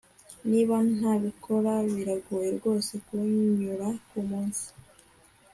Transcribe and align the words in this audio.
niba 0.49 0.75
ntabikora, 0.97 1.71
biragoye 1.93 2.49
rwose 2.57 2.93
kunyura 3.05 3.87
kumunsi 4.07 4.67